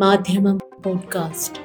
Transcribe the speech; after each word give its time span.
മാധ്യമം 0.00 0.58
podcast. 0.84 1.58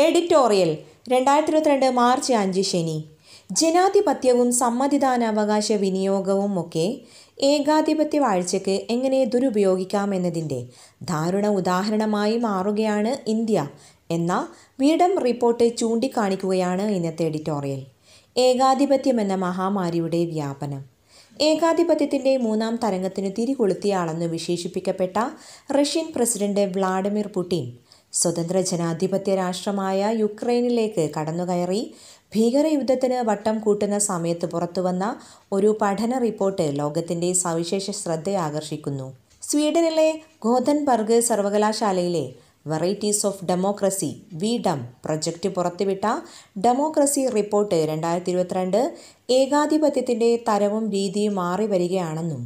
editorial 0.00 0.78
രണ്ടായിരത്തി 1.08 1.50
ഇരുപത്തിരണ്ട് 1.50 1.90
മാർച്ച് 1.90 2.32
അഞ്ച് 2.32 2.60
ശനി. 2.60 3.04
ജനാധിപത്യവും 3.52 4.52
സമ്മതിദാനാവകാശ 4.52 5.72
വിനിയോഗവും 5.72 6.60
ഒക്കെ 6.60 6.98
ഏകാധിപത്യ 7.40 8.18
വാഴ്ചയ്ക്ക് 8.18 8.80
എങ്ങനെ 8.90 9.24
ദുരുപയോഗിക്കാമെന്നതിന്റെ 9.24 10.66
ദാരുണ 11.02 11.46
ഉദാഹരണമായി 11.46 12.38
മാറുകയാണ് 12.38 13.16
ഇന്ത്യ 13.26 13.68
എന്ന 14.10 14.48
വീടം 14.80 15.18
റിപ്പോർട്ട് 15.18 15.76
ചൂണ്ടിക്കാണിക്കുകയാണ് 15.76 16.82
ഇന്നത്തെ 16.82 17.22
എഡിറ്റോറിയൽ. 17.22 17.84
ഏകാധിപത്യം 18.36 19.20
എന്ന 19.20 19.34
മഹാമാരിയുടെ 19.34 20.24
വ്യാപനം. 20.24 20.97
ഏകാധിപത്യത്തിന്റെ 21.40 22.32
മൂന്നാം 22.36 22.74
തരംഗത്തിന് 22.76 23.30
തിരികൊളുത്തിയാളെന്ന് 23.36 24.26
വിശേഷിപ്പിക്കപ്പെട്ട 24.26 25.18
റഷ്യൻ 25.70 26.06
പ്രസിഡന്റ് 26.14 26.64
വ്ളാഡിമിർ 26.72 27.26
പുടിൻ 27.28 27.66
സ്വതന്ത്ര 28.12 28.58
ജനാധിപത്യ 28.62 29.32
രാഷ്ട്രമായ 29.34 30.10
യുക്രൈനിലേക്ക് 30.14 31.04
കടന്നുകയറി 31.16 31.82
ഭീകരയുദ്ധത്തിന് 32.32 33.18
വട്ടം 33.22 33.56
കൂട്ടുന്ന 33.58 33.98
സമയത്ത് 34.06 34.46
പുറത്തുവന്ന 34.46 35.04
ഒരു 35.52 35.70
പഠന 35.80 36.18
റിപ്പോർട്ട് 36.18 36.66
ലോകത്തിന്റെ 36.78 37.30
സവിശേഷ 37.34 37.90
ശ്രദ്ധയാകർഷിക്കുന്നു 38.00 39.08
സ്വീഡനിലെ 39.42 40.08
ഗോതൻബർഗ് 40.42 41.18
സർവകലാശാലയിലെ 41.20 42.26
varieties 42.68 43.26
of 43.26 43.44
democracy 43.44 44.10
V 44.32 44.52
Dem 44.66 44.80
project 45.04 45.48
പുറത്തുവിട്ട 45.48 46.06
ഡെമോക്രസി 46.58 47.22
റിപ്പോർട്ട് 47.28 47.78
രണ്ടായിരത്തി 47.88 48.30
ഇരുപത്തിരണ്ട് 48.30 48.80
ഏകാധിപത്യത്തിന്റെ 49.30 50.28
തരവും 50.48 50.84
രീതിയും 50.90 51.34
മാറി 51.34 51.66
വരികയാണെന്നും 51.66 52.42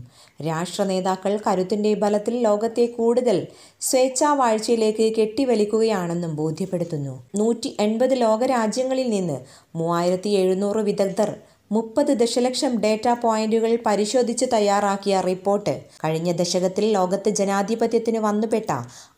രാഷ്ട്ര 0.47 0.83
നേതാക്കൾ 0.83 1.33
കരുത്തിന്റെ 1.47 1.91
ബലത്തിൽ 1.95 2.37
ലോകത്തെ 2.43 2.87
കൂടുതൽ 2.97 3.39
സ്വേച്ഛാവാഴ്ചയിലേക്ക് 3.81 5.07
കെട്ടിവലിക്കുകയാണെന്നും 5.19 6.33
ബോധ്യപ്പെടുത്തുന്നു. 6.37 7.15
നൂറ്റി 7.37 7.71
എൺപത് 7.81 8.15
ലോകരാജ്യങ്ങളിൽ 8.21 9.09
നിന്ന് 9.11 9.39
മൂവായിരത്തി 9.77 10.31
എഴുന്നൂറ് 10.43 10.83
വിദഗ്ധർ 10.83 11.33
മുപ്പത് 11.75 12.11
ദശലക്ഷം 12.13 12.73
ഡേറ്റാ 12.81 13.13
പോയിന്റുകൾ 13.15 13.73
പരിശോധിച്ച് 13.87 14.47
തയ്യാറാക്കിയ 14.53 15.15
റിപ്പോർട്ട്. 15.21 15.73
കഴിഞ്ഞ 16.03 16.31
ദശകത്തിൽ 16.33 16.87
ലോകത്ത് 16.93 17.31
ജനാധിപത്യത്തിന് 17.31 18.19
വന്നുപെട്ട 18.19 18.71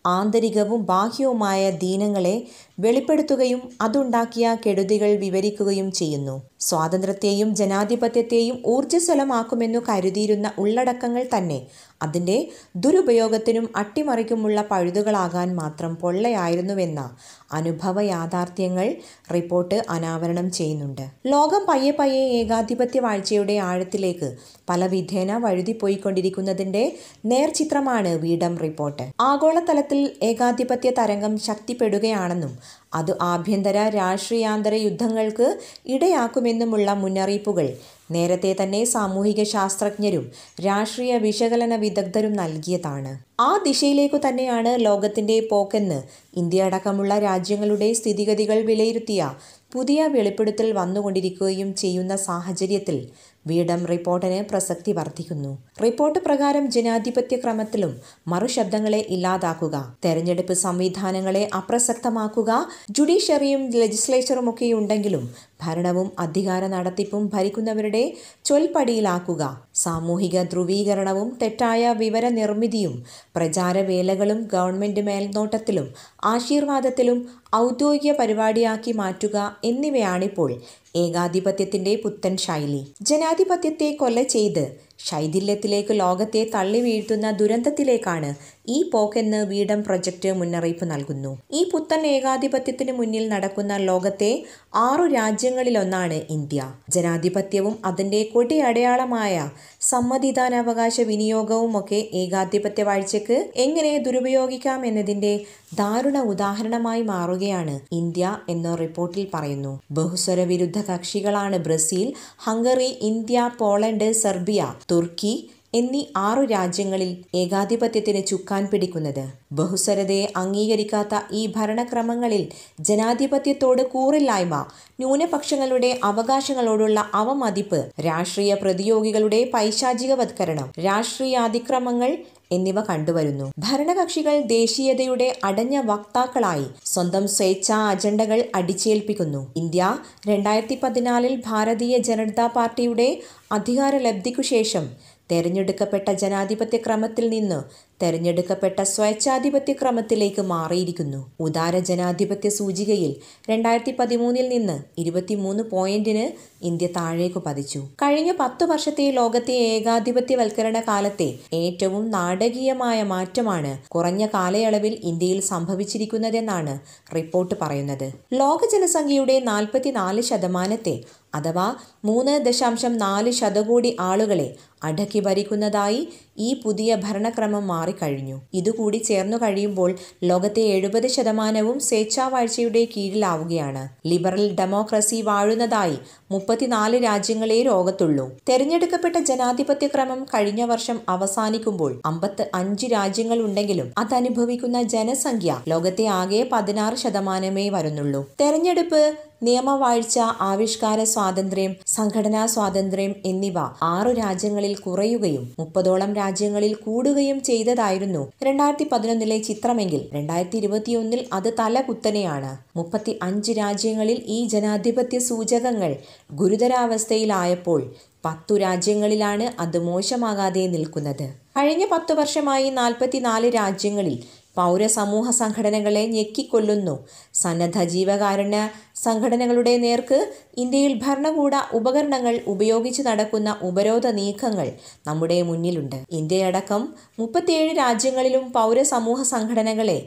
ആന്തരികവും 0.07 0.81
ബാഹ്യവുമായ 0.87 1.71
ദീനങ്ങളെ 1.83 2.37
വെളിപ്പെടുത്തുകയും 2.79 3.71
അതുണ്ടാക്കിയ 3.81 4.57
കെടുതികൾ 4.67 5.17
വിവരിക്കുകയും 5.17 5.93
ചെയ്യുന്നു. 5.93 6.43
സ്വാതന്ത്ര്യത്തെയും 6.61 7.55
ജനാധിപത്യത്തെയും 7.55 8.63
ഊർജസ്വലമാക്കുമെന്നു 8.67 9.79
കരുതിയിരുന്ന 9.89 10.53
ഉള്ളടക്കങ്ങൾ 10.59 11.27
തന്നെ 11.37 11.67
അതിന്റെ 12.03 12.49
ദുരുപയോഗത്തിനും 12.77 13.69
അട്ടിമറിക്കുമുള്ള 13.77 14.63
പഴുതുകളാകാൻ 14.63 15.57
മാത്രം 15.57 15.95
പൊള്ളയായിരുന്നുവെന്ന 15.95 17.11
അനുഭവ 17.53 18.01
യാഥാർത്ഥ്യങ്ങൾ 18.01 18.95
റിപ്പോർട്ട് 19.35 19.83
അനാവരണം 19.91 20.51
ചെയ്യുന്നുണ്ട്. 20.51 21.03
ലോകം 21.27 21.67
പയ്യെ 21.69 21.93
പയ്യെ 21.99 22.21
ഏകാധിപത്യ 22.21 23.01
വാഴ്ചയുടെ 23.01 23.53
ആഴത്തിലേക്ക് 23.53 24.37
പല 24.69 24.87
വിധേന 24.87 25.37
വഴുതിപ്പോയിക്കൊണ്ടിരിക്കുന്നതിന്റെ 25.37 26.97
നേർചിത്രമാണ് 27.27 28.15
വീഡം 28.15 28.59
റിപ്പോർട്ട്. 28.59 29.03
ആഗോളതലത്തിൽ 29.21 30.11
ഏകാധിപത്യ 30.23 30.91
തരംഗം 30.91 31.39
ശക്തിപ്പെടുകയാണെന്നും 31.39 32.59
അത് 32.95 33.13
ആഭ്യന്തര 33.23 33.77
രാഷ്ട്രീയാന്തര 33.95 34.75
യുദ്ധങ്ങൾക്ക് 34.81 35.49
ഇടയാക്കുമെന്നുമുള്ള 35.87 36.91
മുന്നറിയിപ്പുകൾ 36.95 37.69
നേരത്തെ 38.11 38.57
തന്നെ 38.63 38.85
സാമൂഹിക 38.85 39.43
ശാസ്ത്രജ്ഞരും 39.43 40.31
രാഷ്ട്രീയ 40.67 41.19
വിശകലന 41.19 41.77
വിദഗ്ധരും 41.77 42.33
നൽകിയതാണ്. 42.33 43.19
ആ 43.41 43.63
ദിശയിലേക്കു 43.67 44.17
തന്നെയാണ് 44.29 44.85
ലോകത്തിന്റെ 44.85 45.49
പോക്കെന്ന് 45.51 46.03
ഇന്ത്യ 46.37 46.63
അടക്കമുള്ള 46.63 47.19
രാജ്യങ്ങളുടെ 47.19 47.93
സ്ഥിതിഗതികൾ 47.93 48.63
വിലയിരുത്തിയ 48.63 49.35
പുതിയ 49.73 50.07
വെളിപ്പെടുത്തൽ 50.07 50.73
വന്നുകൊണ്ടിരിക്കുകയും 50.73 51.75
ചെയ്യുന്ന 51.75 52.17
സാഹചര്യത്തിൽ 52.17 53.09
വീഡം 53.47 53.87
റിപ്പോർട്ടിന് 53.87 54.45
പ്രസക്തി 54.45 54.93
വർദ്ധിക്കുന്നു. 54.93 55.59
റിപ്പോർട്ട് 55.83 56.19
പ്രകാരം 56.19 56.71
ജനാധിപത്യ 56.71 57.37
ക്രമത്തിലും 57.37 58.01
മറുശബ്ദങ്ങളെ 58.29 59.07
ഇല്ലാതാക്കുക 59.09 59.97
തെരഞ്ഞെടുപ്പ് 60.05 60.55
സംവിധാനങ്ങളെ 60.55 61.51
അപ്രസക്തമാക്കുക 61.57 62.67
ജുഡീഷ്യറിയും 62.91 63.71
ലെജിസ്ലേച്ചറും 63.71 64.51
ഒക്കെ 64.51 64.73
ഉണ്ടെങ്കിലും 64.73 65.31
ഭരണവും 65.65 66.09
അധികാര 66.19 66.67
നടത്തിപ്പും 66.67 67.25
ഭരിക്കുന്നവരുടെ 67.35 68.03
ചൊൽപ്പടിയിലാക്കുക 68.45 69.43
സാമൂഹിക 69.75 70.43
ധ്രുവീകരണവും 70.43 71.31
തെറ്റായ 71.43 71.93
വിവര 71.95 72.29
നിർമ്മിതിയും 72.31 72.95
പ്രചാരവേലകളും 73.37 74.41
ഗവൺമെന്റ് 74.53 75.01
മേൽനോട്ടത്തിലും 75.01 75.89
ആശീർവാദത്തിലും 76.25 77.21
ഔദ്യോഗിക 77.57 78.13
പരിപാടിയാക്കി 78.13 78.93
മാറ്റുക 78.93 79.37
എന്നിവയാണിപ്പോൾ 79.65 80.51
ഏകാധിപത്യത്തിന്റെ 80.97 81.93
പുത്തൻ 81.97 82.35
ശൈലി. 82.37 82.81
ജനാധിപത്യത്തെ 83.03 83.91
കൊല്ല 83.93 84.23
ചെയ്ത് 84.29 84.65
ശൈഥില്യത്തിലേക്ക് 85.07 85.95
ലോകത്തെ 86.01 86.43
തള്ളി 86.55 86.81
വീഴ്ത്തുന്ന 86.81 87.31
ദുരന്തത്തിലേക്കാണ് 87.31 88.31
ഈ 88.69 88.91
പോക്കെന്ന് 88.91 89.41
വീടം 89.47 89.85
പ്രൊജക്ട് 89.85 90.33
മുന്നറിയിപ്പ് 90.33 90.91
നൽകുന്നു. 90.91 91.39
ഈ 91.53 91.71
പുത്തൻ 91.73 92.07
ഏകാധിപത്യത്തിന് 92.07 92.93
മുന്നിൽ 92.93 93.29
നടക്കുന്ന 93.29 93.77
ലോകത്തെ 93.77 94.45
ആറു 94.75 95.07
രാജ്യങ്ങളിലൊന്നാണ് 95.07 96.21
ഇന്ത്യ. 96.31 96.61
ജനാധിപത്യവും 96.91 97.79
അതിന്റെ 97.85 98.23
കൊടിയടയാളമായ 98.35 99.51
സമ്മതിദാനാവകാശ 99.81 101.01
വിനിയോഗവും 101.01 101.79
ഒക്കെ 101.79 102.01
ഏകാധിപത്യ 102.15 102.83
വാഴ്ചയ്ക്ക് 102.83 103.39
എങ്ങനെ 103.57 103.99
ദുരുപയോഗിക്കാം 103.99 104.87
എന്നതിന്റെ 104.87 105.35
ദാരുണ 105.75 106.19
ഉദാഹരണമായി 106.19 107.03
മാറുകയാണ് 107.03 107.81
ഇന്ത്യ 107.93 108.39
എന്ന 108.49 108.75
റിപ്പോർട്ടിൽ 108.75 109.29
പറയുന്നു. 109.35 109.81
ബഹുസ്വര 109.91 110.41
വിരുദ്ധ 110.41 110.79
കക്ഷികളാണ് 110.91 111.57
Brazil 111.57 112.15
Hungary 112.39 112.91
India 113.03 113.51
Poland 113.59 114.13
Serbia 114.13 114.75
തുർക്കി 114.91 115.35
എന്നീ 115.75 116.01
ആറു 116.17 116.43
രാജ്യങ്ങളിൽ 116.45 117.11
ഏകാധിപത്യത്തിന് 117.35 118.27
ചുക്കാൻ 118.27 118.67
പിടിക്കുന്നത്. 118.73 119.25
ബഹുസ്വരതയെ 119.53 120.27
അംഗീകരിക്കാത്ത 120.37 121.15
ഈ 121.33 121.53
ഭരണക്രമങ്ങളിൽ 121.57 122.43
ജനാധിപത്യത്തോട് 122.81 123.83
കൂറില്ലായ്മ 123.83 124.55
ന്യൂനപക്ഷങ്ങളുടെ 125.01 126.01
അവകാശങ്ങളോടുള്ള 126.05 127.11
അവമതിപ്പ് 127.15 127.81
രാഷ്ട്രീയ 128.07 128.55
പ്രതിയോഗികളുടെ 128.55 129.51
പൈശാചികവത്കരണം 129.55 130.71
രാഷ്ട്രീയ 130.85 131.37
അതിക്രമങ്ങൾ 131.37 132.13
എന്നിവ 132.53 132.81
കണ്ടുവരുന്നു. 132.81 133.47
ഭരണകക്ഷികൾ 133.59 134.41
ദേശീയതയുടെ 134.41 135.29
അടഞ്ഞ 135.45 135.77
വക്താക്കളായി 135.81 136.67
സ്വന്തം 136.85 137.29
സ്വേച്ഛാ 137.29 137.79
അജണ്ടകൾ 137.91 138.45
അടിച്ചേൽപ്പിക്കുന്നു. 138.55 139.47
ഇന്ത്യ 139.57 139.99
രണ്ടായിരത്തി 140.29 140.79
പതിനാലിൽ 140.83 141.43
ഭാരതീയ 141.47 141.99
ജനതാ 141.99 142.47
പാർട്ടിയുടെ 142.47 143.09
അധികാര 143.53 143.97
ലബ്ധിക്കു 143.97 144.43
ശേഷം 144.43 144.85
തെരഞ്ഞെടുക്കപ്പെട്ട 145.31 146.11
ജനാധിപത്യ 146.11 146.79
ക്രമത്തിൽ 146.79 147.29
നിന്ന് 147.29 147.59
തെരഞ്ഞെടുക്കപ്പെട്ട 148.05 148.83
സ്വേച്ഛാധിപത്യ 148.83 149.73
ക്രമത്തിലേക്ക് 149.73 150.43
മാറിയിരിക്കുന്നു. 150.43 151.21
ഉദാര 151.41 151.79
ജനാധിപത്യ 151.79 152.49
സൂചികയിൽ 152.49 153.15
രണ്ടായിരത്തി 153.51 153.95
പതിമൂന്നിൽ 153.99 154.49
നിന്ന് 154.49 154.77
ഇരുപത്തിമൂന്ന് 155.01 155.65
പോയിന്റിന് 155.65 156.27
ഇന്ത്യ 156.65 156.87
താഴേക്ക് 156.87 157.39
പതിച്ചു. 157.39 157.81
കഴിഞ്ഞ 158.03 158.33
പത്തു 158.41 158.65
വർഷത്തെ 158.65 159.11
ലോകത്തെ 159.11 159.55
ഏകാധിപത്യവൽക്കരണ 159.55 160.81
കാലത്തെ 160.81 161.29
ഏറ്റവും 161.53 162.11
നാടകീയമായ 162.11 163.03
മാറ്റമാണ് 163.03 163.79
കുറഞ്ഞ 163.89 164.27
കാലയളവിൽ 164.27 164.99
ഇന്ത്യയിൽ 165.05 165.41
സംഭവിച്ചിരിക്കുന്നതെന്നാണ് 165.41 166.79
റിപ്പോർട്ട് 167.15 167.55
പറയുന്നത്. 167.63 168.13
ലോക 168.33 168.61
ജനസംഖ്യയുടെ 168.73 169.41
നാൽപ്പത്തിനാല് 169.41 170.21
ശതമാനത്തെ 170.21 171.01
അഥവാ 171.35 171.75
മൂന്ന് 172.05 172.45
ദശാംശം 172.45 172.97
നാല് 172.97 173.31
ശതകോടി 173.31 173.97
ആളുകളെ 174.01 174.55
അടക്കി 174.85 175.21
ഭരിക്കുന്നതായി 175.21 176.09
ഈ 176.39 176.61
പുതിയ 176.65 176.95
ഭരണക്രമം 176.95 177.67
മാറിക്കഴിഞ്ഞു 177.95 178.37
ഇതുകൂടി 178.55 178.99
ചേർന്നു 178.99 179.37
കഴിയുമ്പോൾ 179.37 179.91
ലോകത്തെ 180.25 180.63
എഴുപത് 180.75 181.07
ശതമാനവും 181.07 181.79
സ്വേച്ഛാവാഴ്ചയുടെ 181.81 182.83
കീഴിലാവുകയാണ്. 182.93 183.83
ലിബറൽ 184.07 184.47
ഡെമോക്രസി 184.61 185.19
വാഴുന്നതായി 185.23 185.99
മുപ്പത്തിനാല് 186.31 186.97
രാജ്യങ്ങളെ 187.05 187.59
രോഗത്തുള്ളൂ 187.63 188.27
തെരഞ്ഞെടുക്കപ്പെട്ട 188.49 189.17
ജനാധിപത്യ 189.31 189.87
ക്രമം 189.87 190.21
കഴിഞ്ഞ 190.35 190.63
വർഷം 190.65 190.99
അവസാനിക്കുമ്പോൾ 191.09 191.93
അമ്പത്ത് 192.07 192.47
അഞ്ച് 192.55 192.89
രാജ്യങ്ങൾ 192.93 193.39
ഉണ്ടെങ്കിലും 193.49 193.91
അതനുഭവിക്കുന്ന 193.99 194.81
ജനസംഖ്യ 194.95 195.53
ലോകത്തെ 195.69 196.07
ആകെ 196.21 196.43
പതിനാറ് 196.53 196.97
ശതമാനമേ 197.05 197.67
വരുന്നുള്ളൂ. 197.77 198.23
തെരഞ്ഞെടുപ്പ് 198.41 199.03
നിയമവാഴ്ച 199.43 200.19
ആവിഷ്കാര 200.41 201.05
സ്വാതന്ത്ര്യം 201.05 201.73
സംഘടനാ 201.87 202.47
സ്വാതന്ത്ര്യം 202.47 203.15
എന്നിവ 203.27 203.59
ആറു 203.83 204.11
രാജ്യങ്ങളിൽ 204.11 204.75
കുറയുകയും 204.75 205.45
മുപ്പതോളം 205.59 206.15
രാജ്യങ്ങളിൽ 206.15 206.75
കൂടുകയും 206.75 207.43
ചെയ്തതായിരുന്നു 207.43 208.23
രണ്ടായിരത്തി 208.43 208.87
പതിനൊന്നിലെ 208.93 209.39
ചിത്രമെങ്കിൽ. 209.39 210.01
രണ്ടായിരത്തി 210.15 210.57
ഇരുപത്തിയൊന്നിൽ 210.57 211.29
അത് 211.33 211.55
തലകുത്തനെയാണ്. 211.59 212.53
മുപ്പത്തി 212.77 213.19
അഞ്ച് 213.23 213.53
രാജ്യങ്ങളിൽ 213.53 214.23
ഈ 214.27 214.49
ജനാധിപത്യ 214.49 215.19
സൂചകങ്ങൾ 215.19 215.97
ഗുരുതരാവസ്ഥയിലായപ്പോൾ 216.33 217.83
പത്തു 218.25 218.55
രാജ്യങ്ങളിലാണ് 218.59 219.53
അത് 219.61 219.79
മോശമാകാതെ 219.79 220.67
നിൽക്കുന്നത്. 220.67 221.27
കഴിഞ്ഞ 221.57 221.85
പത്തു 221.91 222.15
വർഷമായി 222.15 222.71
നാൽപ്പത്തിനാല് 222.71 223.49
രാജ്യങ്ങളിൽ 223.55 224.17
പൗരസമൂഹ 224.57 225.31
സംഘടനകളെ 225.31 226.07
ഞെക്കിക്കൊല്ലുന്നു. 226.07 226.99
സന്നദ്ധ 227.35 227.79
ജീവകാരുണ്യ 227.93 228.59
സംഘടനകളുടെ 229.05 229.73
നേർക്ക് 229.85 230.19
ഇന്ത്യയിൽ 230.63 230.93
ഭരണകൂട 231.05 231.55
ഉപകരണങ്ങൾ 231.79 232.35
ഉപയോഗിച്ച് 232.53 233.03
നടക്കുന്ന 233.07 233.51
ഉപരോധ 233.69 234.07
നീക്കങ്ങൾ 234.19 234.69
നമ്മുടെ 235.07 235.39
മുന്നിലുണ്ട്. 235.49 235.97
ഇന്ത്യയടക്കം 236.19 236.83
മുപ്പത്തിയേഴ് 237.19 237.73
രാജ്യങ്ങളിലും 237.83 238.45
പൗരസമൂഹ 238.53 239.23
സംഘടനകളെ 239.33 239.99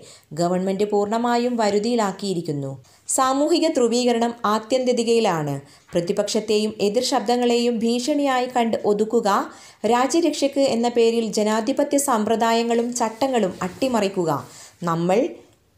ഗവൺമെന്റ് 0.42 0.86
പൂർണമായും 0.92 1.56
വരുതിയിലാക്കിയിരിക്കുന്നു. 1.56 2.72
സാമൂഹിക 3.18 3.66
ധ്രുവീകരണം 3.76 4.34
ആത്യന്തികയിലാണ് 4.54 5.56
പ്രതിപക്ഷത്തെയും 5.94 6.72
എതിർ 6.88 7.04
ശബ്ദങ്ങളെയും 7.12 7.76
ഭീഷണിയായി 7.84 8.48
കണ്ട് 8.56 8.78
ഒതുക്കുക 8.92 9.30
രാജ്യരക്ഷയ്ക്ക് 9.94 10.64
എന്ന 10.76 10.88
പേരിൽ 10.98 11.26
ജനാധിപത്യ 11.38 11.98
സമ്പ്രദായങ്ങളും 12.10 12.88
ചട്ടങ്ങളും 13.02 13.54
അട്ടിമറിക്കുക. 13.68 14.32
നമ്മൾ 14.84 15.20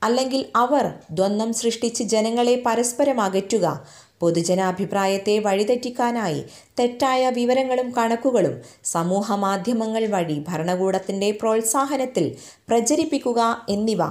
അല്ലെങ്കിൽ 0.04 0.46
അവർ 0.56 0.94
ദ്വന്ദ്ം 1.12 1.54
സൃഷ്ടിച്ച് 1.54 2.04
ജനങ്ങളെ 2.04 2.64
പരസ്പരം 2.66 3.22
അകറ്റുക. 3.22 3.86
പൊതുജനാഭിപ്രായത്തെ 4.20 5.40
വഴിതെറ്റിക്കാനായി 5.40 6.44
തെറ്റായ 6.80 7.30
വിവരങ്ങളും 7.30 7.92
കണക്കുകളും 7.92 8.56
സമൂഹ 8.84 9.36
മാധ്യമങ്ങൾ 9.36 10.06
വഴി 10.06 10.44
ഭരണകൂടത്തിന്റെ 10.48 11.32
പ്രോത്സാഹനത്തിൽ 11.32 12.36
പ്രചരിപ്പിക്കുക 12.70 13.58
എന്നിവ 13.70 14.02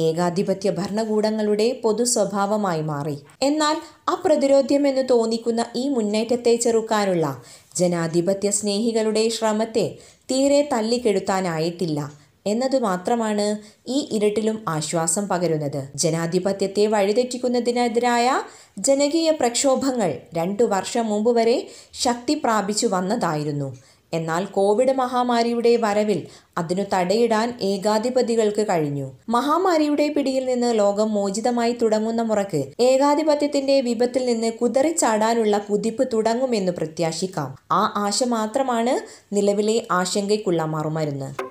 ഏകാധിപത്യ 0.00 0.70
ഭരണകൂടങ്ങളുടെ 0.70 1.80
പൊതു 1.84 2.04
സ്വഭാവമായി 2.04 2.82
മാറി. 2.82 3.16
എന്നാൽ 3.42 3.76
അപ്രതിരോധ്യമെന്ന് 4.12 5.04
തോന്നിക്കുന്ന 5.10 5.66
ഈ 5.76 5.88
മുന്നേറ്റത്തെ 5.88 6.56
ചെറുക്കാനുള്ള 6.56 7.42
ജനാധിപത്യ 7.76 8.50
സ്നേഹികളുടെ 8.50 9.28
ശ്രമത്തെ 9.28 9.98
തീരെ 10.30 10.68
തല്ലിക്കെടുത്താനായിട്ടില്ല. 10.72 12.21
എന്നതു 12.46 12.78
മാത്രമാണ് 12.78 13.58
ഈ 13.86 14.08
ഇരട്ടിലും 14.12 14.64
ആശ്വാസം 14.68 15.28
പകരുന്നത്. 15.28 15.88
ജനാധിപത്യത്തെ 15.94 16.86
വഴിതെറ്റിക്കുന്നതിനെതിരായ 16.86 18.42
ജനകീയ 18.78 19.30
പ്രക്ഷോഭങ്ങൾ 19.30 20.14
രണ്ടു 20.34 20.62
വർഷം 20.62 21.06
മുമ്പ് 21.06 21.36
വരെ 21.36 21.68
ശക്തി 21.92 22.34
പ്രാപിച്ചു 22.34 22.86
വന്നതായിരുന്നു. 22.86 23.76
എന്നാൽ 24.12 24.44
കോവിഡ് 24.44 24.92
മഹാമാരിയുടെ 24.92 25.76
വരവിൽ 25.76 26.26
അതിനു 26.58 26.82
തടയിടാൻ 26.94 27.58
ഏകാധിപതികൾക്ക് 27.62 28.66
കഴിഞ്ഞു. 28.68 29.12
മഹാമാരിയുടെ 29.28 30.08
പിടിയിൽ 30.08 30.44
നിന്ന് 30.44 30.78
ലോകം 30.78 31.10
മോചിതമായി 31.10 31.72
തുടങ്ങുന്ന 31.72 32.22
മുറക്ക് 32.22 32.64
ഏകാധിപത്യത്തിന്റെ 32.80 33.80
വിപത്തിൽ 33.80 34.26
നിന്ന് 34.26 34.52
കുതറിച്ചാടാനുള്ള 34.52 35.58
കുതിപ്പ് 35.58 36.08
തുടങ്ങുമെന്ന് 36.12 36.72
പ്രത്യാശിക്കാം. 36.72 37.56
ആ 37.72 37.92
ആശ 37.96 38.22
മാത്രമാണ് 38.22 39.00
നിലവിലെ 39.34 39.86
ആശങ്കയ്ക്കുള്ള 39.90 40.64
മറുമരുന്ന്. 40.64 41.41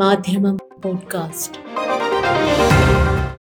മാധ്യമം 0.00 0.56
പോഡ്കാസ്റ്റ് 0.82 1.58